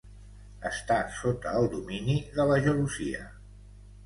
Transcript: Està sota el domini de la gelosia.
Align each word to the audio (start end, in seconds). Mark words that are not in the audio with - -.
Està 0.69 0.97
sota 1.17 1.51
el 1.59 1.69
domini 1.75 2.17
de 2.39 2.49
la 2.53 2.59
gelosia. 2.65 3.23